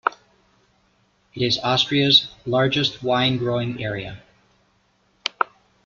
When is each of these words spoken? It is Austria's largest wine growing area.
It 1.35 1.43
is 1.43 1.59
Austria's 1.59 2.31
largest 2.47 3.03
wine 3.03 3.37
growing 3.37 3.83
area. 3.83 4.23